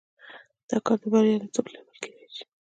دا 0.69 0.77
کار 0.85 0.97
د 1.01 1.03
بریالیتوب 1.11 1.65
لامل 1.71 1.97
کېدای 2.03 2.27
شي. 2.35 2.43